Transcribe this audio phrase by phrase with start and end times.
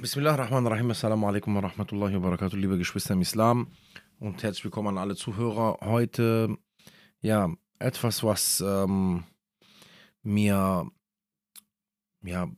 [0.00, 0.90] Bismillah ar-Rahman ar-Rahim.
[0.92, 3.70] Assalamu alaikum wa rahmatullahi wa barakatuh, liebe Geschwister im Islam
[4.18, 5.76] und herzlich willkommen an alle Zuhörer.
[5.82, 6.56] Heute,
[7.20, 9.24] ja, etwas, was ähm,
[10.22, 10.90] mir,
[12.22, 12.48] ja,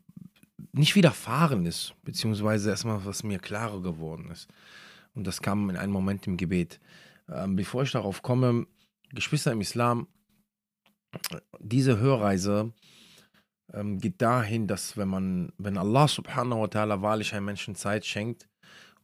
[0.70, 4.46] nicht widerfahren ist, beziehungsweise erstmal, was mir klarer geworden ist.
[5.12, 6.78] Und das kam in einem Moment im Gebet.
[7.28, 8.68] Ähm, bevor ich darauf komme,
[9.10, 10.06] Geschwister im Islam,
[11.58, 12.72] diese Hörreise
[13.74, 18.04] ähm, geht dahin, dass wenn man, wenn Allah subhanahu wa ta'ala wahrlich einem Menschen Zeit
[18.04, 18.48] schenkt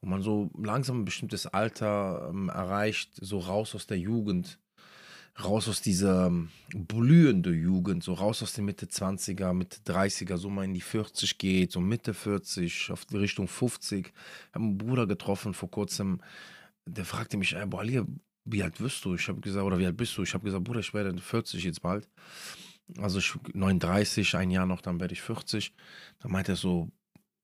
[0.00, 4.58] und man so langsam ein bestimmtes Alter ähm, erreicht, so raus aus der Jugend,
[5.42, 10.50] raus aus dieser ähm, blühende Jugend, so raus aus den Mitte 20er, Mitte 30er, so
[10.50, 14.06] mal in die 40 geht, so Mitte 40, auf Richtung 50.
[14.06, 14.12] Ich
[14.54, 16.20] habe einen Bruder getroffen vor kurzem,
[16.86, 18.02] der fragte mich, ey, boah, Ali,
[18.44, 19.14] wie alt wirst du?
[19.14, 20.22] Ich habe gesagt, oder wie alt bist du?
[20.22, 22.08] Ich habe gesagt, Bruder, ich werde 40 jetzt bald.
[22.96, 25.74] Also ich 39, ein Jahr noch, dann werde ich 40.
[26.20, 26.90] Da meinte er so,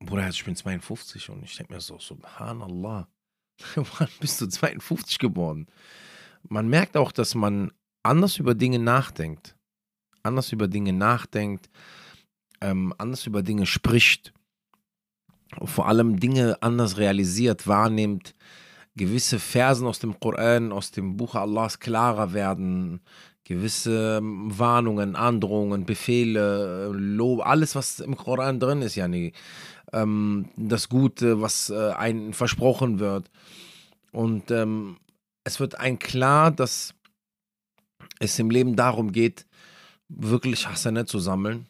[0.00, 3.08] Bruder, ich bin 52 und ich denke mir so, subhanallah,
[3.74, 5.66] wann bist du 52 geworden?
[6.48, 9.56] Man merkt auch, dass man anders über Dinge nachdenkt,
[10.22, 11.70] anders über Dinge nachdenkt,
[12.60, 14.32] ähm, anders über Dinge spricht,
[15.62, 18.34] vor allem Dinge anders realisiert, wahrnimmt,
[18.96, 23.00] gewisse Versen aus dem Koran, aus dem Buch Allahs klarer werden,
[23.44, 29.32] gewisse ähm, Warnungen, Androhungen, Befehle, Lob, alles, was im Koran drin ist, nee,
[29.92, 33.30] ähm, das Gute, was äh, einem versprochen wird.
[34.12, 34.96] Und ähm,
[35.44, 36.94] es wird ein klar, dass
[38.18, 39.46] es im Leben darum geht,
[40.08, 41.66] wirklich Hassanet zu sammeln,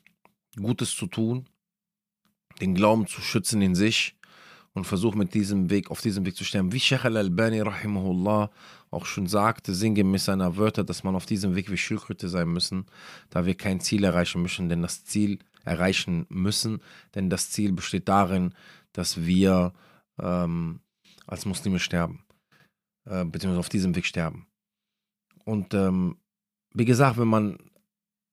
[0.56, 1.46] Gutes zu tun,
[2.60, 4.14] den Glauben zu schützen in sich
[4.74, 6.72] und versucht mit diesem Weg, auf diesem Weg zu sterben.
[6.72, 8.50] Wie Sheikh al-Albani rahimahullah
[8.94, 12.86] auch schon sagte, sinngemäß seiner Wörter, dass man auf diesem Weg wie Schildkröte sein müssen,
[13.30, 16.80] da wir kein Ziel erreichen müssen, denn das Ziel erreichen müssen,
[17.14, 18.54] denn das Ziel besteht darin,
[18.92, 19.72] dass wir
[20.20, 20.80] ähm,
[21.26, 22.24] als Muslime sterben,
[23.06, 24.46] äh, beziehungsweise auf diesem Weg sterben.
[25.44, 26.16] Und ähm,
[26.72, 27.58] wie gesagt, wenn man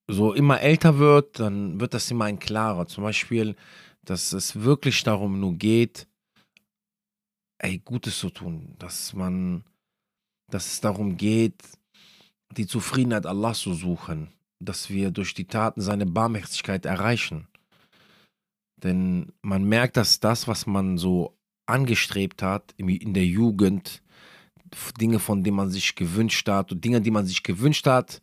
[0.07, 2.87] so immer älter wird, dann wird das immer ein klarer.
[2.87, 3.55] Zum Beispiel,
[4.03, 6.07] dass es wirklich darum nur geht,
[7.59, 9.63] ey, Gutes zu tun, dass man,
[10.53, 11.63] dass es darum geht,
[12.51, 14.29] die Zufriedenheit Allah zu suchen,
[14.59, 17.47] dass wir durch die Taten seine Barmherzigkeit erreichen.
[18.83, 21.35] Denn man merkt, dass das, was man so
[21.65, 24.01] angestrebt hat in der Jugend,
[24.99, 28.21] Dinge, von denen man sich gewünscht hat, Dinge, die man sich gewünscht hat,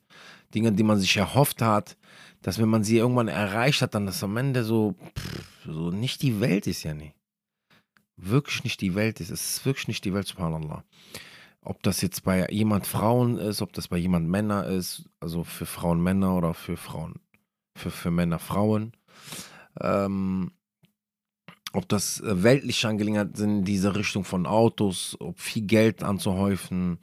[0.55, 1.97] Dinge, die man sich erhofft hat,
[2.43, 6.23] dass wenn man sie irgendwann erreicht hat, dann das am Ende so, pff, so nicht
[6.23, 7.15] die Welt ist ja nicht
[8.19, 9.31] wirklich nicht die Welt ist.
[9.31, 10.85] Es ist wirklich nicht die Welt, subhanallah.
[11.63, 15.67] Ob das jetzt bei jemand Frauen ist, ob das bei jemand Männer ist, also für
[15.67, 17.17] Frauen Männer oder für Frauen,
[17.77, 18.93] für, für Männer Frauen.
[19.81, 20.53] Ähm,
[21.73, 26.99] ob das äh, weltliche Angelegenheiten sind in diese Richtung von Autos, ob viel Geld anzuhäufen,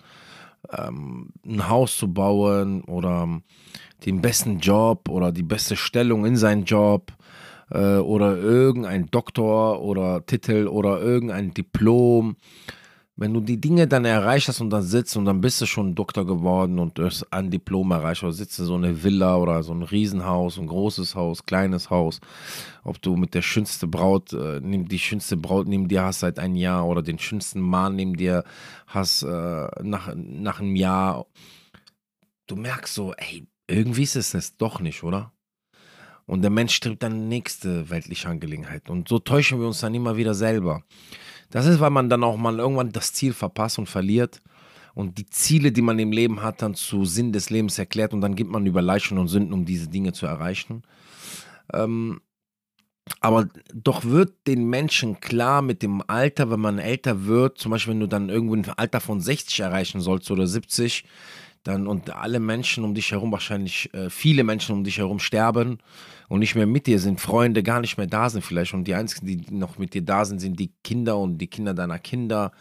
[0.72, 3.41] ähm, ein Haus zu bauen oder
[4.05, 7.11] den besten Job oder die beste Stellung in seinem Job
[7.69, 12.35] äh, oder irgendein Doktor oder Titel oder irgendein Diplom.
[13.17, 15.95] Wenn du die Dinge dann erreicht hast und dann sitzt und dann bist du schon
[15.95, 19.63] Doktor geworden und du hast ein Diplom erreicht oder sitzt in so eine Villa oder
[19.63, 22.19] so ein Riesenhaus, ein großes Haus, kleines Haus,
[22.83, 26.55] ob du mit der schönsten Braut, äh, die schönste Braut neben dir hast seit einem
[26.55, 28.43] Jahr oder den schönsten Mann neben dir
[28.87, 31.25] hast äh, nach, nach einem Jahr,
[32.47, 35.31] du merkst so, ey, irgendwie ist es das doch nicht, oder?
[36.25, 38.89] Und der Mensch strebt dann nächste weltliche Angelegenheit.
[38.89, 40.83] Und so täuschen wir uns dann immer wieder selber.
[41.50, 44.41] Das ist, weil man dann auch mal irgendwann das Ziel verpasst und verliert
[44.94, 48.22] und die Ziele, die man im Leben hat, dann zu Sinn des Lebens erklärt und
[48.22, 50.84] dann gibt man über Leichen und Sünden, um diese Dinge zu erreichen.
[51.73, 52.22] Ähm,
[53.19, 57.94] aber doch wird den Menschen klar mit dem Alter, wenn man älter wird, zum Beispiel
[57.94, 61.03] wenn du dann irgendwo ein Alter von 60 erreichen sollst oder 70,
[61.63, 65.79] dann und alle Menschen um dich herum, wahrscheinlich äh, viele Menschen um dich herum sterben
[66.29, 68.95] und nicht mehr mit dir sind, Freunde gar nicht mehr da sind vielleicht und die
[68.95, 72.51] einzigen, die noch mit dir da sind, sind die Kinder und die Kinder deiner Kinder.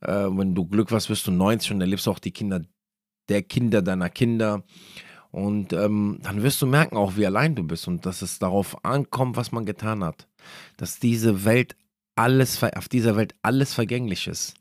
[0.00, 2.62] Äh, wenn du Glück hast, wirst du 90 und erlebst auch die Kinder
[3.28, 4.64] der Kinder deiner Kinder.
[5.30, 8.84] Und ähm, dann wirst du merken auch, wie allein du bist und dass es darauf
[8.84, 10.28] ankommt, was man getan hat.
[10.76, 11.76] Dass diese Welt
[12.14, 14.54] alles, auf dieser Welt alles vergänglich ist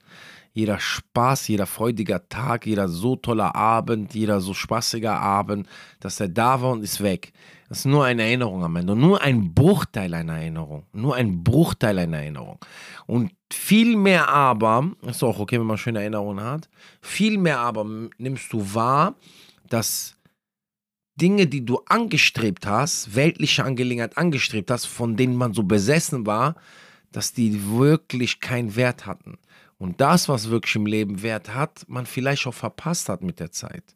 [0.55, 5.67] jeder Spaß, jeder freudiger Tag, jeder so toller Abend, jeder so spaßiger Abend,
[5.99, 7.33] dass er da war und ist weg.
[7.67, 8.95] Das ist nur eine Erinnerung am Ende.
[8.95, 10.85] Nur ein Bruchteil einer Erinnerung.
[10.93, 12.59] Nur ein Bruchteil einer Erinnerung.
[13.07, 16.69] Und viel mehr aber, ist auch okay, wenn man schöne Erinnerungen hat,
[17.01, 17.85] viel mehr aber
[18.17, 19.15] nimmst du wahr,
[19.67, 20.15] dass
[21.15, 26.55] Dinge, die du angestrebt hast, weltliche Angelegenheit angestrebt hast, von denen man so besessen war,
[27.11, 29.37] dass die wirklich keinen Wert hatten.
[29.77, 33.51] Und das, was wirklich im Leben Wert hat, man vielleicht auch verpasst hat mit der
[33.51, 33.95] Zeit.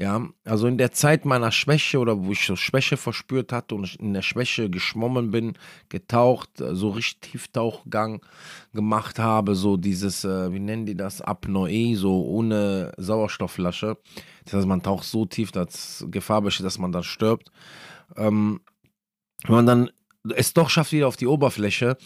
[0.00, 3.96] Ja, also in der Zeit meiner Schwäche oder wo ich so Schwäche verspürt hatte und
[3.96, 5.58] in der Schwäche geschwommen bin,
[5.90, 8.24] getaucht, so richtig Tieftauchgang
[8.72, 13.98] gemacht habe, so dieses, äh, wie nennen die das, Apnoe, so ohne Sauerstoffflasche.
[14.46, 17.50] Das heißt, man taucht so tief, dass Gefahr besteht, dass man dann stirbt.
[18.16, 18.62] Ähm,
[19.42, 19.90] wenn man dann
[20.34, 21.98] es doch schafft wieder auf die Oberfläche,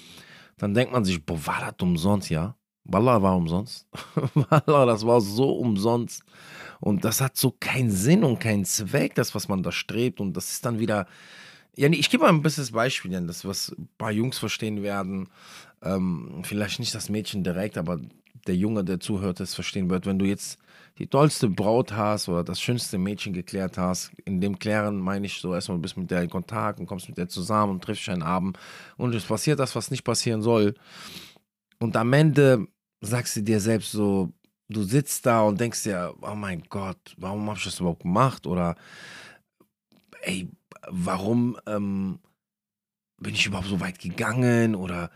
[0.58, 2.56] dann denkt man sich, boah, war das umsonst, ja?
[2.84, 3.86] Wallah war umsonst.
[4.34, 6.24] Wallah, das war so umsonst.
[6.84, 10.20] Und das hat so keinen Sinn und keinen Zweck, das, was man da strebt.
[10.20, 11.06] Und das ist dann wieder.
[11.76, 15.30] Ja, ich gebe mal ein bisschen Beispiel, denn das, was ein paar Jungs verstehen werden.
[15.80, 18.00] Ähm, vielleicht nicht das Mädchen direkt, aber
[18.46, 20.04] der Junge, der zuhört, es verstehen wird.
[20.04, 20.58] Wenn du jetzt
[20.98, 25.40] die tollste Braut hast oder das schönste Mädchen geklärt hast, in dem Klären meine ich
[25.40, 28.22] so erstmal, bist mit der in Kontakt und kommst mit der zusammen und triffst einen
[28.22, 28.58] Abend
[28.98, 30.74] und es passiert das, was nicht passieren soll.
[31.80, 32.66] Und am Ende
[33.00, 34.34] sagst du dir selbst so,
[34.68, 38.46] du sitzt da und denkst dir, oh mein Gott, warum habe ich das überhaupt gemacht?
[38.46, 38.76] Oder
[40.22, 40.48] ey,
[40.88, 42.18] warum ähm,
[43.18, 44.74] bin ich überhaupt so weit gegangen?
[44.74, 45.10] Oder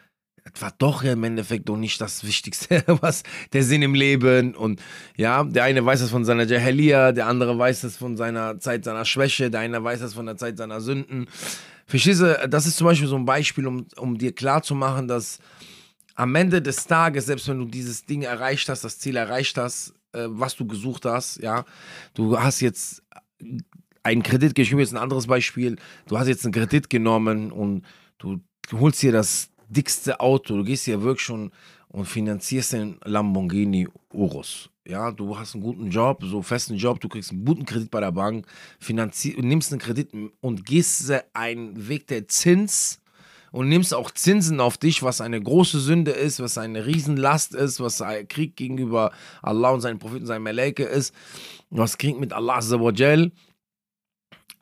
[0.54, 3.22] es war doch ja im Endeffekt doch nicht das Wichtigste, was
[3.52, 4.54] der Sinn im Leben.
[4.54, 4.80] Und
[5.16, 8.84] ja, der eine weiß es von seiner Jahelia, der andere weiß es von seiner Zeit
[8.84, 11.26] seiner Schwäche, der eine weiß es von der Zeit seiner Sünden.
[11.86, 15.38] Verstehst du, das ist zum Beispiel so ein Beispiel, um, um dir klarzumachen, dass
[16.18, 19.94] am Ende des Tages, selbst wenn du dieses Ding erreicht hast, das Ziel erreicht hast,
[20.12, 21.64] äh, was du gesucht hast, ja,
[22.14, 23.04] du hast jetzt
[24.02, 25.76] einen Kredit, ich gebe jetzt ein anderes Beispiel,
[26.08, 27.84] du hast jetzt einen Kredit genommen und
[28.18, 28.40] du
[28.72, 31.52] holst dir das dickste Auto, du gehst hier wirklich schon
[31.86, 34.70] und finanzierst den Lamborghini Urus.
[34.88, 38.00] Ja, du hast einen guten Job, so festen Job, du kriegst einen guten Kredit bei
[38.00, 38.44] der Bank,
[38.88, 40.10] nimmst einen Kredit
[40.40, 42.98] und gehst einen Weg der Zins
[43.52, 47.80] und nimmst auch Zinsen auf dich, was eine große Sünde ist, was eine Riesenlast ist,
[47.80, 49.12] was Krieg gegenüber
[49.42, 51.14] Allah und seinen Propheten, seinen Meleke ist,
[51.70, 53.32] was Krieg mit Allah Azzawajal,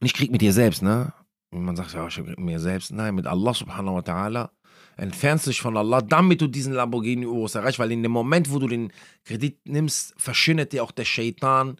[0.00, 1.12] nicht Krieg mit dir selbst, ne?
[1.50, 4.50] Man sagt ja, ich mit mir selbst, nein, mit Allah subhanahu wa ta'ala,
[4.96, 8.58] entfernst dich von Allah, damit du diesen Lamborghini Urus erreichst, weil in dem Moment, wo
[8.58, 8.92] du den
[9.24, 11.78] Kredit nimmst, verschönert dir auch der Shaitan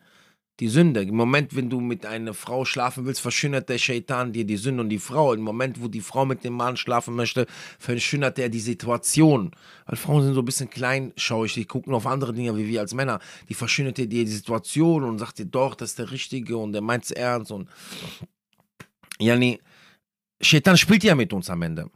[0.61, 1.03] die Sünde.
[1.03, 4.83] Im Moment, wenn du mit einer Frau schlafen willst, verschönert der Shaitan dir die Sünde
[4.83, 5.35] und die Frau.
[5.35, 7.47] Im Moment, wo die Frau mit dem Mann schlafen möchte,
[7.79, 9.51] verschönert er die Situation.
[9.85, 12.95] Weil Frauen sind so ein bisschen kleinschauig, die gucken auf andere Dinge wie wir als
[12.95, 13.21] Männer.
[13.49, 16.83] Die verschönert dir die Situation und sagt dir doch, das ist der Richtige und der
[16.83, 17.53] meint es ernst.
[17.53, 17.69] Und
[19.19, 19.61] ja, nee,
[20.41, 21.91] Shaitan spielt ja mit uns am Ende.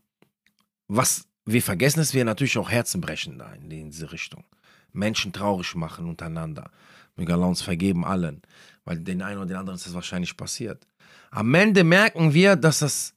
[0.88, 4.44] Was wir vergessen, ist, wir natürlich auch Herzen brechen da in diese Richtung.
[4.92, 6.70] Menschen traurig machen untereinander.
[7.16, 8.42] Möge uns vergeben allen,
[8.84, 10.86] weil den einen oder den anderen ist das wahrscheinlich passiert.
[11.30, 13.14] Am Ende merken wir, dass das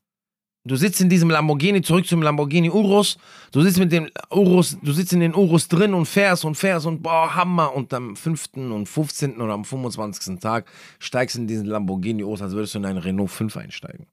[0.66, 3.18] Du sitzt in diesem Lamborghini, zurück zum Lamborghini Urus.
[3.52, 6.86] Du sitzt mit dem Urus, du sitzt in den Urus drin und fährst und fährst
[6.86, 7.76] und boah, Hammer.
[7.76, 8.52] Und am 5.
[8.54, 9.42] und 15.
[9.42, 10.40] oder am 25.
[10.40, 10.66] Tag
[11.00, 14.08] steigst in diesen Lamborghini Urus, als würdest du in einen Renault 5 einsteigen.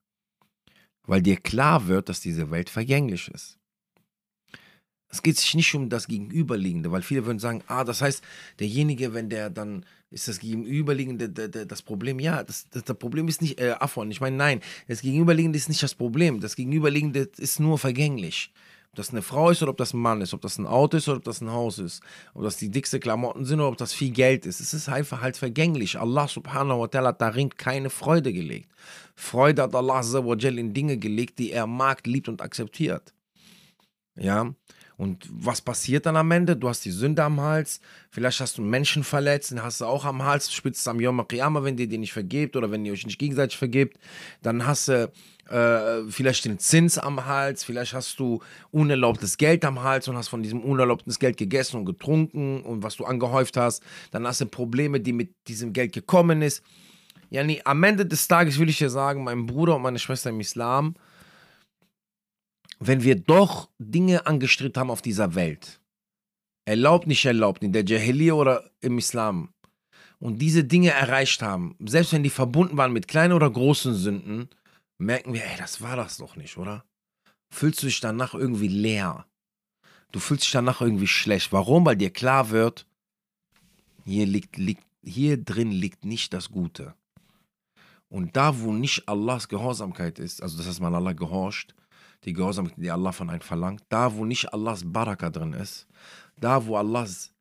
[1.06, 3.59] Weil dir klar wird, dass diese Welt vergänglich ist.
[5.10, 8.22] Es geht sich nicht um das Gegenüberliegende, weil viele würden sagen, ah, das heißt,
[8.58, 12.18] derjenige, wenn der dann ist das Gegenüberliegende das Problem.
[12.18, 14.10] Ja, das, das, das Problem ist nicht äh, Affon.
[14.10, 16.40] Ich meine, nein, das Gegenüberliegende ist nicht das Problem.
[16.40, 18.52] Das Gegenüberliegende ist nur vergänglich.
[18.90, 20.96] Ob das eine Frau ist oder ob das ein Mann ist, ob das ein Auto
[20.96, 22.02] ist oder ob das ein Haus ist,
[22.34, 24.58] ob das die dickste Klamotten sind oder ob das viel Geld ist.
[24.58, 25.96] Es ist einfach halt vergänglich.
[25.96, 28.68] Allah subhanahu wa ta'ala hat darin keine Freude gelegt.
[29.14, 30.00] Freude hat Allah
[30.42, 33.14] in Dinge gelegt, die er mag, liebt und akzeptiert.
[34.16, 34.52] Ja,
[35.00, 36.54] und was passiert dann am Ende?
[36.58, 37.80] Du hast die Sünde am Hals,
[38.10, 41.64] vielleicht hast du Menschen verletzt, den hast du auch am Hals, spitzt am Yom Qiyamah,
[41.64, 43.98] wenn dir den nicht vergebt oder wenn ihr euch nicht gegenseitig vergebt.
[44.42, 45.10] Dann hast du
[45.48, 48.42] äh, vielleicht den Zins am Hals, vielleicht hast du
[48.72, 52.96] unerlaubtes Geld am Hals und hast von diesem unerlaubten Geld gegessen und getrunken und was
[52.96, 53.82] du angehäuft hast.
[54.10, 56.62] Dann hast du Probleme, die mit diesem Geld gekommen ist.
[57.30, 60.28] Ja, nee, am Ende des Tages will ich dir sagen, mein Bruder und meine Schwester
[60.28, 60.94] im Islam,
[62.80, 65.80] wenn wir doch Dinge angestrebt haben auf dieser Welt,
[66.64, 69.52] erlaubt, nicht erlaubt, in der Jahiliyyah oder im Islam,
[70.18, 74.48] und diese Dinge erreicht haben, selbst wenn die verbunden waren mit kleinen oder großen Sünden,
[74.98, 76.84] merken wir, ey, das war das doch nicht, oder?
[77.50, 79.26] Fühlst du dich danach irgendwie leer?
[80.12, 81.52] Du fühlst dich danach irgendwie schlecht.
[81.52, 81.86] Warum?
[81.86, 82.86] Weil dir klar wird,
[84.04, 86.94] hier, liegt, liegt, hier drin liegt nicht das Gute.
[88.08, 91.74] Und da, wo nicht Allahs Gehorsamkeit ist, also das heißt, man Allah gehorcht,
[92.24, 95.86] die Gehorsamkeit, die Allah von einem verlangt, da wo nicht Allahs Baraka drin ist,
[96.36, 97.34] da wo Allahs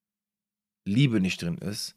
[0.85, 1.95] Liebe nicht drin ist,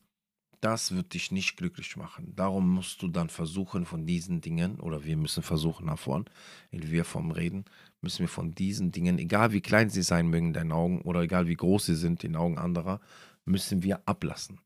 [0.63, 2.35] das wird dich nicht glücklich machen.
[2.37, 6.25] Darum musst du dann versuchen von diesen Dingen, oder wir müssen versuchen davon,
[6.71, 7.65] in wir vom Reden,
[8.01, 11.23] müssen wir von diesen Dingen, egal wie klein sie sein mögen in deinen Augen oder
[11.23, 13.01] egal wie groß sie sind in den Augen anderer,
[13.45, 14.61] müssen wir ablassen.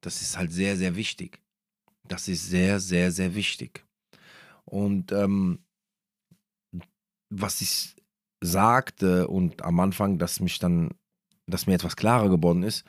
[0.00, 1.40] Das ist halt sehr, sehr wichtig.
[2.06, 3.84] Das ist sehr, sehr, sehr wichtig.
[4.64, 5.63] Und ähm,
[7.30, 7.96] was ich
[8.40, 10.90] sagte und am Anfang, dass mich dann,
[11.46, 12.84] dass mir etwas klarer geworden ist,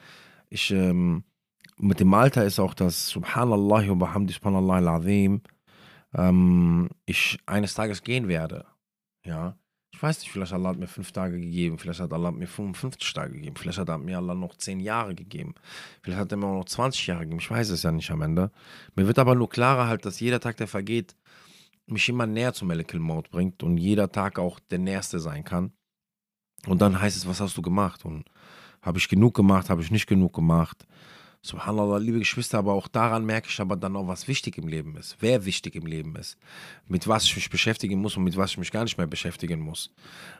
[0.49, 1.23] ich, ähm,
[1.77, 5.01] mit dem Alter ist auch das Subhanallah wa bihamdi Subhanallah
[6.13, 8.65] ähm, ich eines Tages gehen werde.
[9.25, 9.57] Ja.
[9.91, 13.13] Ich weiß nicht, vielleicht Allah hat mir fünf Tage gegeben, vielleicht hat Allah mir 55
[13.13, 15.55] Tage gegeben, vielleicht hat mir Allah noch zehn Jahre gegeben,
[16.01, 18.21] vielleicht hat er mir auch noch 20 Jahre gegeben, ich weiß es ja nicht am
[18.21, 18.51] Ende.
[18.95, 21.15] Mir wird aber nur klarer halt, dass jeder Tag, der vergeht,
[21.87, 25.71] mich immer näher zum Malakil Maut bringt und jeder Tag auch der nächste sein kann.
[26.67, 28.05] Und dann heißt es, was hast du gemacht?
[28.05, 28.25] Und
[28.81, 30.85] habe ich genug gemacht, habe ich nicht genug gemacht?
[31.45, 34.95] Subhanallah, liebe Geschwister, aber auch daran merke ich aber dann auch, was wichtig im Leben
[34.95, 36.39] ist, wer wichtig im Leben ist,
[36.87, 39.59] mit was ich mich beschäftigen muss und mit was ich mich gar nicht mehr beschäftigen
[39.59, 39.91] muss.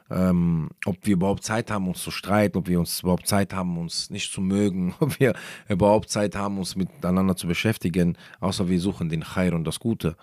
[0.09, 3.77] Ähm, ob wir überhaupt Zeit haben, uns zu streiten, ob wir uns überhaupt Zeit haben,
[3.77, 5.35] uns nicht zu mögen, ob wir
[5.69, 10.17] überhaupt Zeit haben, uns miteinander zu beschäftigen, außer wir suchen den Khair und das Gute.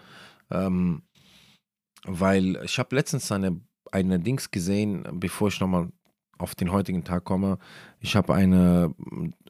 [0.51, 1.03] Ähm,
[2.05, 5.89] weil ich habe letztens eine, eine Dings gesehen, bevor ich nochmal
[6.39, 7.59] auf den heutigen Tag komme.
[8.01, 8.95] Ich habe eine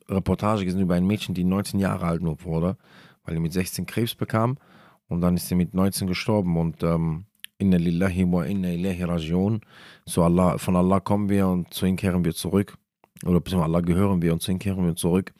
[0.08, 2.76] Reportage gesehen über ein Mädchen, die 19 Jahre alt nur wurde,
[3.24, 4.58] weil sie mit 16 Krebs bekam
[5.08, 7.24] und dann ist sie mit 19 gestorben und ähm,
[7.58, 9.60] Inna lillahi wa inna ilahi rajiun.
[10.06, 12.76] Zu Allah, von Allah kommen wir und zu ihm kehren wir zurück.
[13.24, 15.32] Oder beziehungsweise Allah gehören wir und zu ihm kehren wir zurück.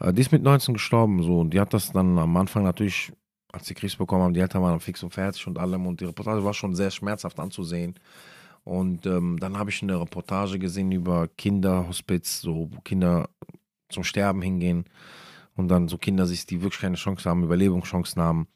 [0.00, 3.12] Äh, die ist mit 19 gestorben so und die hat das dann am Anfang natürlich,
[3.54, 6.04] als sie Krebs bekommen haben, die Eltern waren fix und fertig und allem und die
[6.04, 7.94] Reportage war schon sehr schmerzhaft anzusehen.
[8.64, 13.28] Und ähm, dann habe ich eine Reportage gesehen über Kinderhospiz, so Kinder
[13.90, 14.84] zum Sterben hingehen
[15.54, 18.48] und dann so Kinder sich, die wirklich keine Chance haben, Überlebenschancen haben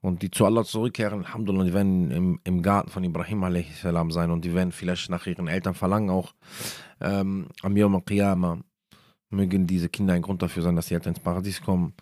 [0.00, 3.82] und die zu Allah zurückkehren, Alhamdulillah, die werden im, im Garten von Ibrahim a.s.
[4.08, 6.34] sein und die werden vielleicht nach ihren Eltern verlangen auch
[7.00, 8.58] ähm, am Yom al-Qiyamah
[9.30, 11.92] mögen diese Kinder ein Grund dafür sein, dass die Eltern ins Paradies kommen.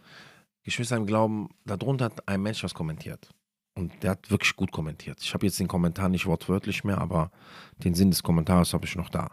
[0.63, 3.31] Geschwister im Glauben, darunter hat ein Mensch was kommentiert.
[3.75, 5.19] Und der hat wirklich gut kommentiert.
[5.23, 7.31] Ich habe jetzt den Kommentar nicht wortwörtlich mehr, aber
[7.79, 9.31] den Sinn des Kommentars habe ich noch da.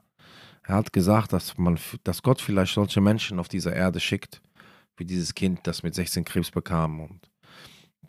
[0.63, 4.41] Er hat gesagt, dass, man, dass Gott vielleicht solche Menschen auf dieser Erde schickt,
[4.97, 7.29] wie dieses Kind, das mit 16 Krebs bekam und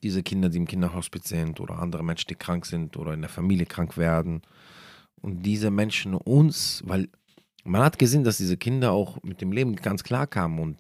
[0.03, 3.31] diese Kinder, die im Kinderhospiz sind oder andere Menschen, die krank sind oder in der
[3.31, 4.43] Familie krank werden.
[5.21, 7.09] Und diese Menschen uns, weil
[7.65, 10.79] man hat gesehen, dass diese Kinder auch mit dem Leben ganz klar kamen und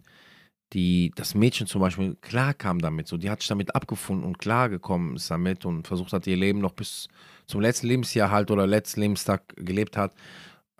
[0.72, 4.38] die, das Mädchen zum Beispiel klar kam damit, so die hat sich damit abgefunden und
[4.38, 7.08] klar gekommen ist damit und versucht hat, ihr Leben noch bis
[7.46, 10.14] zum letzten Lebensjahr halt oder letzten Lebenstag gelebt hat.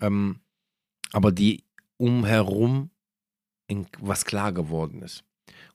[0.01, 0.41] Ähm,
[1.13, 1.65] aber die
[1.97, 2.91] umherum
[3.67, 5.25] in was klar geworden ist.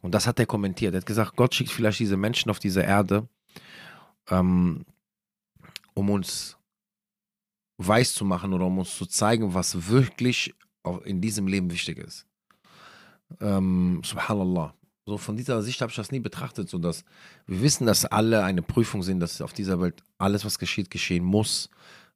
[0.02, 0.94] Und das hat er kommentiert.
[0.94, 3.28] Er hat gesagt, Gott schickt vielleicht diese Menschen auf diese Erde,
[4.30, 4.86] ähm,
[5.94, 6.58] um uns
[7.78, 10.54] weiß zu machen oder um uns zu zeigen, was wirklich
[11.04, 12.26] in diesem Leben wichtig ist.
[13.40, 14.74] Ähm, Subhanallah.
[15.06, 17.04] So von dieser Sicht habe ich das nie betrachtet, so dass
[17.46, 21.24] wir wissen, dass alle eine Prüfung sind, dass auf dieser Welt alles, was geschieht, geschehen
[21.24, 21.70] muss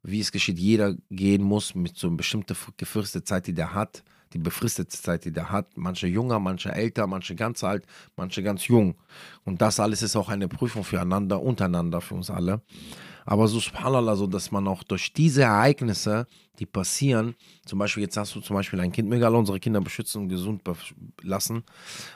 [0.03, 4.03] wie es geschieht, jeder gehen muss mit so einer bestimmten gefristeten Zeit, die der hat,
[4.33, 5.75] die befristete Zeit, die der hat.
[5.75, 7.85] Manche jünger, manche älter, manche ganz alt,
[8.15, 8.95] manche ganz jung.
[9.43, 12.61] Und das alles ist auch eine Prüfung füreinander, untereinander, für uns alle.
[13.29, 16.25] Aber so subhanallah, so dass man auch durch diese Ereignisse,
[16.57, 19.81] die passieren, zum Beispiel jetzt hast du zum Beispiel ein Kind, möge alle unsere Kinder
[19.81, 20.63] beschützen und gesund
[21.21, 21.63] lassen,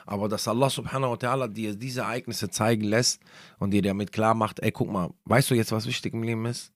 [0.06, 3.22] aber dass Allah subhanahu wa ta'ala dir diese Ereignisse zeigen lässt
[3.60, 6.46] und dir damit klar macht, ey, guck mal, weißt du jetzt, was wichtig im Leben
[6.46, 6.72] ist?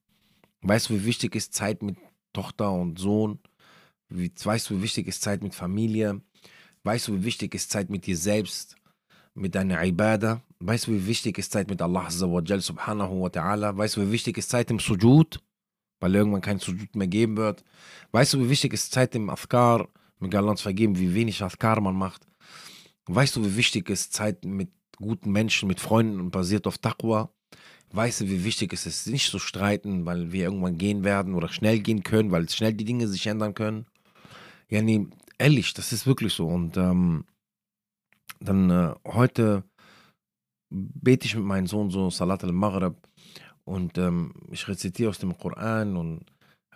[0.63, 1.97] Weißt du, wie wichtig ist Zeit mit
[2.33, 3.41] Tochter und Sohn?
[4.09, 6.21] Wie, weißt du, wie wichtig ist Zeit mit Familie?
[6.85, 8.77] Weißt du, wie wichtig ist Zeit mit dir selbst,
[9.35, 10.43] mit deiner Ibadah?
[10.61, 13.77] Weißt du, wie wichtig ist Zeit mit Allah subhanahu wa ta'ala?
[13.77, 15.41] Weißt du, wie wichtig ist Zeit im Sujud?
[16.01, 17.65] Weil irgendwann kein Sujud mehr geben wird.
[18.13, 19.89] Weißt du, wie wichtig ist Zeit im Afkar?
[20.21, 22.27] Mit Allah uns vergeben, wie wenig Afkar man macht.
[23.07, 27.31] Weißt du, wie wichtig ist Zeit mit guten Menschen, mit Freunden und basiert auf Taqwa?
[27.93, 31.49] weißt du, wie wichtig es ist, nicht zu streiten, weil wir irgendwann gehen werden oder
[31.49, 33.87] schnell gehen können, weil schnell die Dinge sich ändern können.
[34.69, 35.07] Ja, nee,
[35.39, 36.47] ehrlich, das ist wirklich so.
[36.47, 37.25] Und ähm,
[38.41, 39.65] dann äh, heute
[40.71, 42.97] bete ich mit meinem Sohn so Salat al-Maghrib
[43.65, 46.25] und ähm, ich rezitiere aus dem Koran und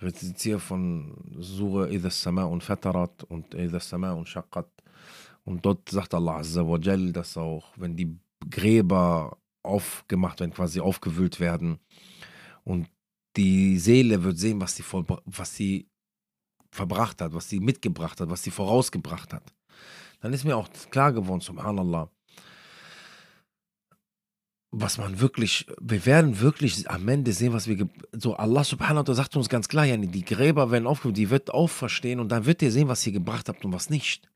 [0.01, 4.69] rezitiere von Surah Idha Sama und Fatarat und Idha Sama und Shaqqat.
[5.45, 8.19] Und dort sagt Allah Azza wa Jal, dass auch, wenn die
[8.49, 11.79] Gräber aufgemacht werden, quasi aufgewühlt werden.
[12.65, 12.89] Und
[13.37, 14.85] die Seele wird sehen, was sie,
[15.25, 15.89] was sie
[16.71, 19.53] verbracht hat, was sie mitgebracht hat, was sie vorausgebracht hat.
[20.21, 22.11] Dann ist mir auch klar geworden, subhanallah,
[24.75, 29.03] was man wirklich, wir werden wirklich am Ende sehen, was wir, so Allah subhanahu wa
[29.03, 32.47] ta'ala sagt uns ganz klar, ja, die Gräber werden aufgehoben, die wird auferstehen und dann
[32.47, 34.31] wird ihr sehen, was ihr gebracht habt und was nicht.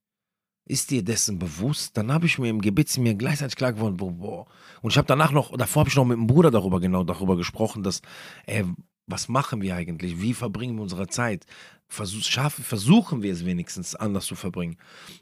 [0.69, 1.97] Ist dir dessen bewusst?
[1.97, 4.47] Dann habe ich mir im Gebet mir gleichzeitig klar geworden, boah, boah.
[4.83, 7.37] Und ich habe danach noch, davor habe ich noch mit dem Bruder darüber genau darüber
[7.37, 8.03] gesprochen, dass,
[8.45, 8.65] ey,
[9.07, 10.21] was machen wir eigentlich?
[10.21, 11.47] Wie verbringen wir unsere Zeit?
[11.89, 14.77] Versuch, schaffen, versuchen wir es wenigstens anders zu verbringen.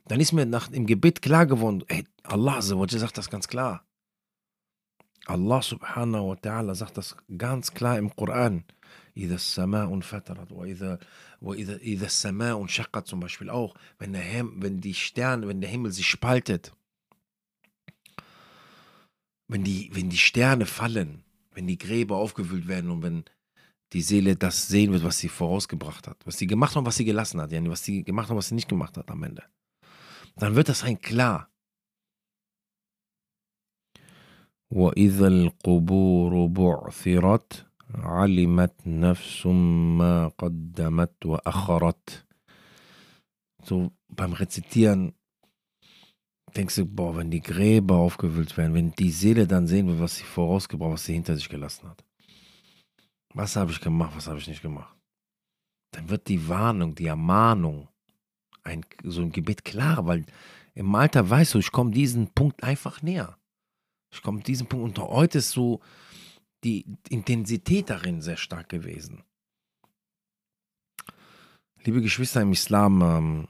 [0.09, 3.85] Dann ist mir nach, im Gebet klar geworden, ey, Allah sagt das ganz klar.
[5.26, 8.64] Allah subhanahu wa ta'ala sagt das ganz klar im Koran.
[9.18, 11.00] إذا السماء انفطرت وإذا
[11.42, 15.70] وإذا إذا السماء انشقت zum Beispiel auch, wenn der, Hem, wenn die Sterne, wenn der
[15.70, 16.74] Himmel sich spaltet,
[19.48, 23.26] wenn die, wenn die Sterne fallen, wenn die Gräber aufgewühlt werden und wenn
[23.94, 26.98] die Seele das sehen wird, was sie vorausgebracht hat, was sie gemacht hat und was
[26.98, 29.24] sie gelassen hat, yani was sie gemacht hat und was sie nicht gemacht hat am
[29.24, 29.44] Ende,
[30.36, 31.50] dann wird das ein klar.
[34.72, 42.26] وإذا القبور بعثرت علمت نفس ما قدمت وأخرت.
[43.64, 45.14] So beim Rezitieren
[46.56, 50.18] denkst du, boah, wenn die Gräber aufgewühlt werden, wenn die Seele dann sehen will, was
[50.18, 52.04] sie vorausgebracht, was sie hinter sich gelassen hat.
[53.34, 54.96] Was habe ich gemacht, was habe ich nicht gemacht?
[55.92, 57.88] Dann wird die Warnung, die Ermahnung,
[58.64, 60.26] ein, so ein Gebet klar, weil
[60.74, 63.38] im Alter weißt du, ich komme diesen Punkt einfach näher.
[64.15, 65.81] Ich komme diesen Punkt und heute ist so
[66.63, 69.25] die Intensität darin sehr stark gewesen.
[71.83, 73.49] Liebe Geschwister im Islam, ähm,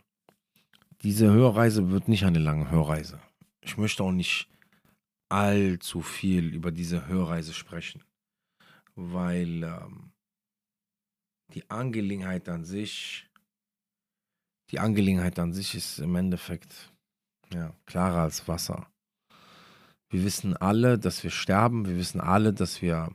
[1.03, 3.21] diese Hörreise wird nicht eine lange Hörreise.
[3.61, 4.49] Ich möchte auch nicht
[5.29, 8.03] allzu viel über diese Hörreise sprechen,
[8.95, 10.13] weil ähm,
[11.53, 13.29] die Angelegenheit an sich,
[14.71, 16.91] die Angelegenheit an sich ist im Endeffekt
[17.53, 18.89] ja, klarer als Wasser.
[20.15, 21.87] Wir wissen alle, dass wir sterben.
[21.87, 23.11] Wir wissen alle, dass wir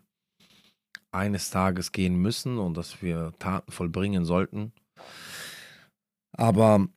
[1.12, 4.74] eines Tages gehen müssen und dass wir Taten vollbringen sollten.
[6.34, 6.89] Aber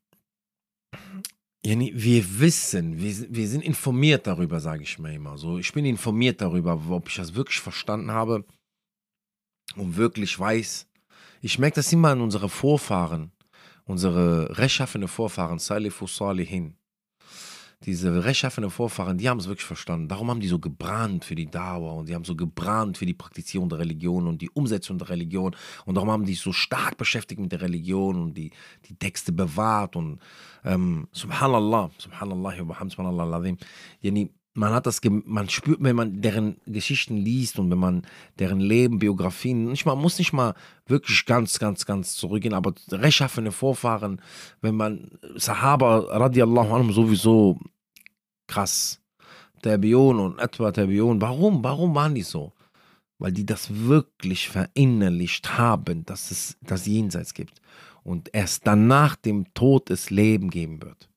[1.63, 5.39] wir wissen, wir, sind informiert darüber, sage ich mir immer.
[5.39, 8.45] So, ich bin informiert darüber, ob ich das wirklich verstanden habe
[9.77, 10.89] und wirklich weiß.
[11.43, 13.31] Ich merke das immer an unsere Vorfahren,
[13.85, 16.77] unsere rechtschaffene Vorfahren, Salifu Salihin
[17.85, 20.09] diese rechtschaffenen Vorfahren, die haben es wirklich verstanden.
[20.09, 23.15] Darum haben die so gebrannt für die Dauer und die haben so gebrannt für die
[23.15, 25.55] Praktizierung der Religion und die Umsetzung der Religion.
[25.85, 28.51] Und darum haben die sich so stark beschäftigt mit der Religion und die,
[28.87, 29.97] die Texte bewahrt.
[29.97, 30.21] Und
[30.65, 32.57] ähm, Subhanallah, Subhanallah,
[32.89, 33.57] Subhanallah,
[34.55, 38.03] man hat das, man spürt, wenn man deren Geschichten liest und wenn man
[38.39, 40.55] deren Leben, Biografien, nicht mal, muss nicht mal
[40.87, 44.21] wirklich ganz, ganz, ganz zurückgehen, aber rechtschaffene Vorfahren,
[44.61, 47.59] wenn man Sahaba radiallahu anhum sowieso
[48.47, 49.01] krass,
[49.63, 52.53] Terbion und etwa Terbion, warum, warum waren die so?
[53.19, 57.61] Weil die das wirklich verinnerlicht haben, dass es das Jenseits gibt
[58.03, 61.09] und erst danach dem Tod es Leben geben wird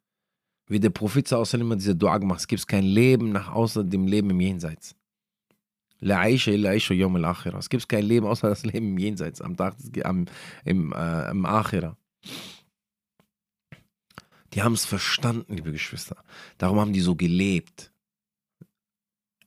[0.68, 4.30] wie der Prophet immer diese Dua gemacht, es gibt kein Leben nach außer dem Leben
[4.32, 4.96] im Jenseits.
[6.02, 10.26] Es gibt kein Leben außer das Leben im Jenseits, am Tag, am,
[10.64, 11.98] im, äh, im Achira.
[14.56, 16.16] Die haben es verstanden, liebe Geschwister.
[16.58, 17.92] Darum haben die so gelebt.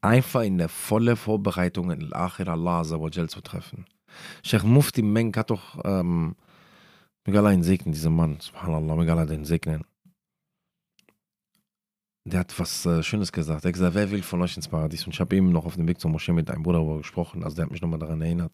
[0.02, 3.86] Einfach in der volle Vorbereitung in Al-Akhir Allah zu treffen.
[4.44, 6.36] Sheikh Mufti Meng hat doch, ähm,
[7.24, 9.84] Megala ihn segnen, dieser Mann, subhanallah, Megala den segnen.
[12.24, 13.64] Der hat was äh, Schönes gesagt.
[13.64, 15.06] Er hat gesagt, wer will von euch ins Paradies?
[15.06, 17.42] Und ich habe eben noch auf dem Weg zur Moschee mit einem Bruder darüber gesprochen.
[17.42, 18.52] Also der hat mich nochmal daran erinnert.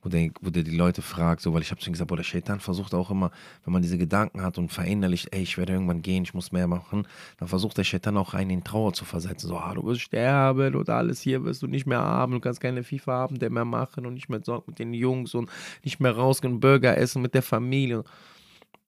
[0.00, 2.16] Wo der, wo der die Leute fragt, so, weil ich habe zu ihm gesagt, boah,
[2.16, 3.32] der Shaitan versucht auch immer,
[3.64, 6.68] wenn man diese Gedanken hat und verinnerlicht, ey, ich werde irgendwann gehen, ich muss mehr
[6.68, 7.06] machen,
[7.38, 9.48] dann versucht der Shaitan auch einen in Trauer zu versetzen.
[9.48, 12.60] So, ah, du wirst sterben und alles hier wirst du nicht mehr haben, du kannst
[12.60, 15.50] keine FIFA haben, der mehr machen und nicht mehr sorgen mit den Jungs und
[15.82, 18.04] nicht mehr rausgehen, Burger essen mit der Familie.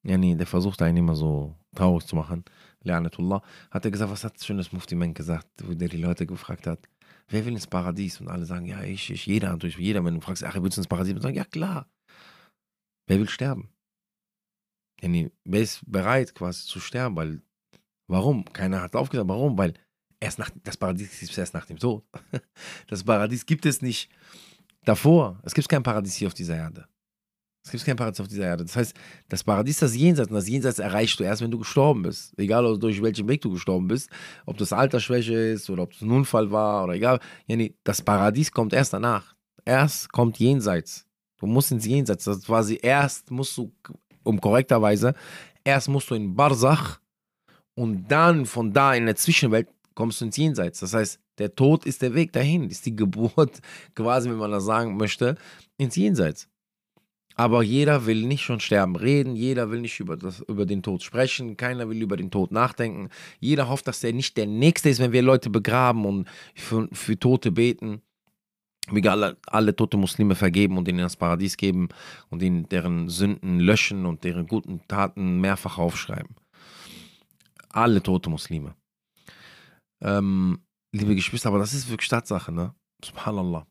[0.04, 2.44] Ja, nee, der versucht einen immer so traurig zu machen.
[2.82, 6.66] Lernetullah, hat er gesagt, was hat schönes Mufti Men gesagt, wo der die Leute gefragt
[6.66, 6.78] hat,
[7.30, 8.20] wer will ins Paradies?
[8.20, 10.80] Und alle sagen, ja, ich, ich, jeder, natürlich, jeder, wenn du fragst, ach, willst du
[10.80, 11.14] ins Paradies?
[11.14, 11.88] Und sagen, ja, klar.
[13.06, 13.70] Wer will sterben?
[15.02, 17.16] wer ist bereit, quasi zu sterben?
[17.16, 17.42] Weil,
[18.06, 18.44] warum?
[18.52, 19.56] Keiner hat aufgesagt, warum?
[19.56, 19.74] Weil
[20.20, 22.04] erst nach, das Paradies gibt es erst nach dem Tod.
[22.86, 24.10] Das Paradies gibt es nicht
[24.84, 25.40] davor.
[25.42, 26.86] Es gibt kein Paradies hier auf dieser Erde.
[27.62, 28.64] Es gibt kein Paradies auf dieser Erde.
[28.64, 28.94] Das heißt,
[29.28, 32.32] das Paradies ist das Jenseits und das Jenseits erreichst du erst, wenn du gestorben bist.
[32.38, 34.08] Egal, durch welchen Weg du gestorben bist.
[34.46, 37.20] Ob das Altersschwäche ist oder ob es ein Unfall war oder egal.
[37.84, 39.34] Das Paradies kommt erst danach.
[39.64, 41.06] Erst kommt Jenseits.
[41.38, 42.24] Du musst ins Jenseits.
[42.24, 43.72] Das ist quasi erst musst du,
[44.22, 45.14] um korrekterweise,
[45.64, 47.00] erst musst du in Barzach
[47.74, 50.80] und dann von da in der Zwischenwelt kommst du ins Jenseits.
[50.80, 53.60] Das heißt, der Tod ist der Weg dahin, ist die Geburt,
[53.94, 55.36] quasi, wenn man das sagen möchte,
[55.76, 56.48] ins Jenseits.
[57.40, 61.02] Aber jeder will nicht schon sterben reden, jeder will nicht über, das, über den Tod
[61.02, 63.08] sprechen, keiner will über den Tod nachdenken.
[63.38, 67.18] Jeder hofft, dass der nicht der Nächste ist, wenn wir Leute begraben und für, für
[67.18, 68.02] Tote beten.
[68.90, 71.88] Wir alle, alle tote Muslime vergeben und ihnen das Paradies geben
[72.28, 76.36] und ihnen deren Sünden löschen und deren guten Taten mehrfach aufschreiben.
[77.70, 78.74] Alle tote Muslime.
[80.02, 80.58] Ähm,
[80.92, 82.74] liebe Geschwister, aber das ist wirklich Tatsache, ne?
[83.02, 83.66] Subhanallah.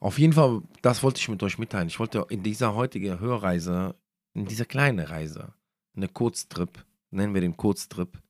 [0.00, 1.88] Auf jeden Fall, das wollte ich mit euch mitteilen.
[1.88, 3.94] Ich wollte in dieser heutigen Hörreise,
[4.34, 5.54] in dieser kleinen Reise,
[5.96, 8.20] eine Kurztrip, nennen wir den Kurztrip,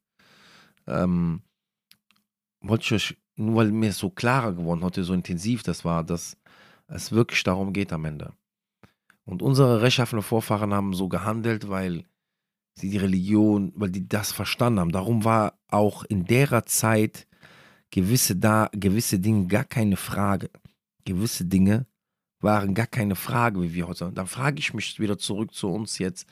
[0.87, 1.43] ähm,
[2.61, 6.37] wollte ich euch, nur weil mir so klarer geworden heute, so intensiv das war, dass
[6.87, 8.33] es wirklich darum geht am Ende.
[9.25, 12.05] Und unsere rechtschaffenen Vorfahren haben so gehandelt, weil
[12.79, 14.93] sie die Religion, weil die das verstanden haben.
[14.93, 17.27] Darum war auch in derer Zeit
[17.91, 20.49] gewisse, da, gewisse Dinge gar keine Frage
[21.07, 21.87] gewisse Dinge
[22.41, 24.15] waren gar keine Frage, wie wir heute sagen.
[24.15, 26.27] Dann frage ich mich wieder zurück zu uns jetzt.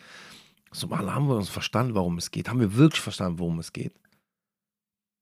[0.71, 2.49] So mal haben wir uns verstanden, warum es geht.
[2.49, 3.95] Haben wir wirklich verstanden, worum es geht?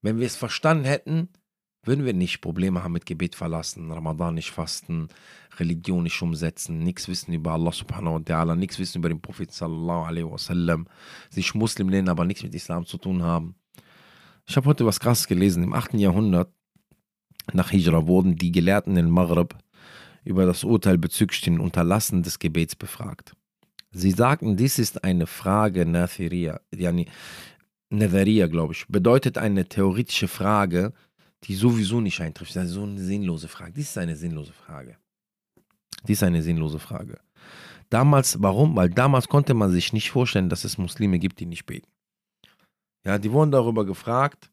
[0.01, 1.29] Wenn wir es verstanden hätten,
[1.85, 5.09] würden wir nicht Probleme haben mit Gebet verlassen, Ramadan nicht fasten,
[5.59, 9.53] Religion nicht umsetzen, nichts wissen über Allah subhanahu wa ta'ala, nichts wissen über den Prophet
[9.53, 10.87] sallallahu alaihi wasallam,
[11.29, 13.57] sich Muslim nennen, aber nichts mit Islam zu tun haben.
[14.47, 15.63] Ich habe heute was krasses gelesen.
[15.63, 15.95] Im 8.
[15.95, 16.53] Jahrhundert
[17.53, 19.57] nach Hijra wurden die Gelehrten in Maghreb
[20.25, 23.35] über das Urteil bezüglich den Unterlassen des Gebets befragt.
[23.91, 27.07] Sie sagten, dies ist eine Frage Nathiria, yani
[27.91, 30.93] Natharia, glaube ich, bedeutet eine theoretische Frage,
[31.45, 32.57] die sowieso nicht eintrifft.
[32.57, 33.73] Das ist so eine sinnlose Frage.
[33.73, 34.97] Dies ist eine sinnlose Frage.
[36.07, 37.19] Dies ist eine sinnlose Frage.
[37.91, 38.75] Damals, warum?
[38.77, 41.91] Weil damals konnte man sich nicht vorstellen, dass es Muslime gibt, die nicht beten.
[43.05, 44.51] Ja, die wurden darüber gefragt,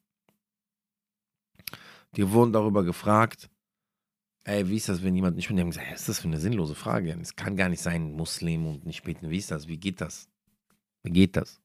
[2.16, 3.48] die wurden darüber gefragt,
[4.44, 6.40] ey, wie ist das, wenn jemand nicht mit haben gesagt, was ist das für eine
[6.40, 7.16] sinnlose Frage?
[7.20, 9.30] Es kann gar nicht sein, Muslim und nicht beten.
[9.30, 9.68] Wie ist das?
[9.68, 10.28] Wie geht das?
[11.02, 11.60] Wie geht das?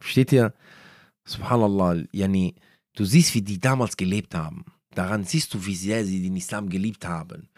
[0.00, 0.54] Steht hier,
[1.24, 2.54] subhanallah, yani,
[2.94, 4.64] du siehst, wie die damals gelebt haben.
[4.94, 7.48] Daran siehst du, wie sehr sie den Islam geliebt haben.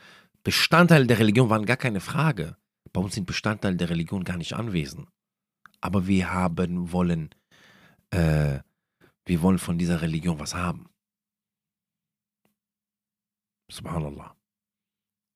[0.42, 2.56] Bestandteile der Religion waren gar keine Frage.
[2.92, 5.08] Bei uns sind Bestandteile der Religion gar nicht anwesend.
[5.80, 7.30] Aber wir haben wollen,
[8.10, 8.58] äh,
[9.26, 10.88] wir wollen von dieser Religion was haben.
[13.70, 14.34] Subhanallah.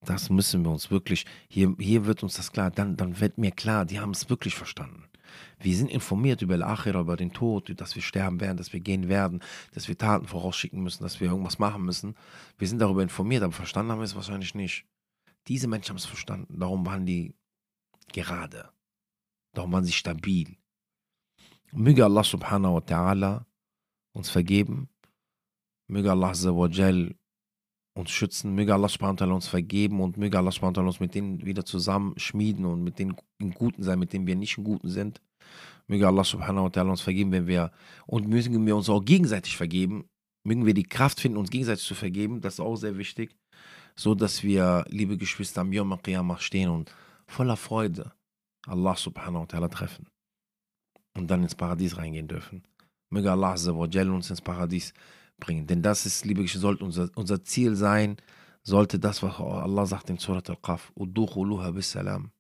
[0.05, 3.53] Das müssen wir uns wirklich, hier, hier wird uns das klar, dann, dann wird mir
[3.53, 5.05] klar, die haben es wirklich verstanden.
[5.61, 9.09] Wir sind informiert über Al-Akhira, über den Tod, dass wir sterben werden, dass wir gehen
[9.09, 9.41] werden,
[9.73, 12.17] dass wir Taten vorausschicken müssen, dass wir irgendwas machen müssen.
[12.59, 14.85] Wir sind darüber informiert, aber verstanden haben wir es wahrscheinlich nicht.
[15.49, 16.59] Diese Menschen haben es verstanden.
[16.59, 17.35] Darum waren die
[18.13, 18.71] gerade.
[19.55, 20.57] Darum waren sie stabil.
[21.73, 23.47] Möge Allah subhanahu wa ta'ala
[24.13, 24.89] uns vergeben.
[25.87, 27.15] Möge Allah azza wa jal
[27.95, 31.65] uns schützen, möge Allah subhanahu uns vergeben und möge Allah subhanahu uns mit denen wieder
[31.65, 35.21] zusammen schmieden und mit denen im Guten sein, mit denen wir nicht im Guten sind.
[35.89, 37.71] Möge Allah subhanahu uns vergeben, wenn wir,
[38.07, 40.07] und mögen wir uns auch gegenseitig vergeben,
[40.45, 43.37] mögen wir die Kraft finden, uns gegenseitig zu vergeben, das ist auch sehr wichtig,
[43.95, 46.95] so dass wir, liebe Geschwister, am Yom Qiyamah stehen und
[47.27, 48.13] voller Freude
[48.67, 50.07] Allah subhanahu treffen
[51.15, 52.63] und dann ins Paradies reingehen dürfen.
[53.11, 54.95] Möge Allah uns ins Paradies
[55.43, 55.67] bringen.
[55.67, 58.17] Denn das ist, liebe Geschwister, sollte unser, unser Ziel sein,
[58.63, 60.93] sollte das, was Allah sagt in Surat Al-Qaf,
[61.81, 62.31] salam.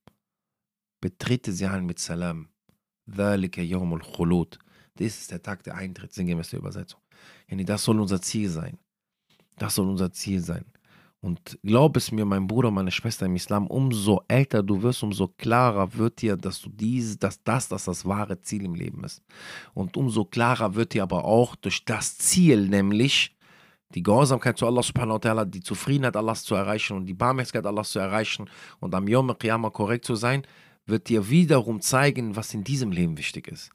[1.00, 2.48] Betrete sie an mit Salam.
[3.06, 3.36] Das
[4.98, 7.00] ist der Tag der Eintritt, sinngemäß der Übersetzung.
[7.48, 8.78] Das soll unser Ziel sein.
[9.56, 10.64] Das soll unser Ziel sein.
[11.22, 15.28] Und glaub es mir, mein Bruder, meine Schwester im Islam, umso älter du wirst, umso
[15.28, 19.22] klarer wird dir, dass du dies, dass das, dass das wahre Ziel im Leben ist.
[19.72, 23.36] Und umso klarer wird dir aber auch durch das Ziel, nämlich
[23.94, 27.66] die Gehorsamkeit zu Allah subhanahu wa ta'ala, die Zufriedenheit Allahs zu erreichen und die Barmherzigkeit
[27.66, 30.42] Allahs zu erreichen und am Yom Qiyamah korrekt zu sein,
[30.86, 33.70] wird dir wiederum zeigen, was in diesem Leben wichtig ist.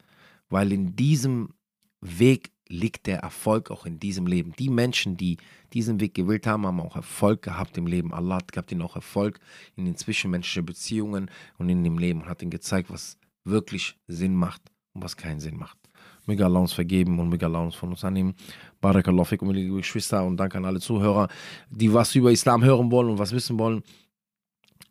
[0.50, 1.54] Weil in diesem
[2.02, 4.54] Weg liegt der Erfolg auch in diesem Leben.
[4.60, 5.38] Die Menschen, die
[5.74, 8.14] diesen Weg gewählt haben, haben auch Erfolg gehabt im Leben.
[8.14, 9.40] Allah gab ihnen auch Erfolg
[9.76, 14.36] in den zwischenmenschlichen Beziehungen und in dem Leben und hat ihnen gezeigt, was wirklich Sinn
[14.36, 14.62] macht
[14.94, 15.78] und was keinen Sinn macht.
[16.26, 18.36] Möge Allah vergeben und möge Allah von uns annehmen.
[18.82, 21.30] Barakallahu fikum, liebe Geschwister und danke an alle Zuhörer,
[21.70, 23.82] die was über Islam hören wollen und was wissen wollen.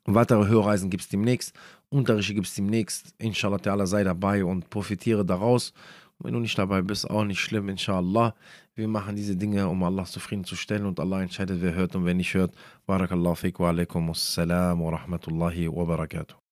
[0.06, 1.52] Weitere Hörreisen gibt es demnächst.
[1.88, 3.14] Unterrichte gibt es demnächst.
[3.18, 5.72] Inshallah, Allah sei dabei und profitiere daraus.
[6.18, 8.34] Wenn du nicht dabei bist, auch nicht schlimm, inshallah.
[8.74, 12.34] Wir machen diese Dinge, um Allah zufriedenzustellen und Allah entscheidet, wer hört und wer nicht
[12.34, 12.54] hört.
[12.86, 16.45] Barakallahu fiqh wa alaikum assalam wa rahmatullahi wa barakatuh.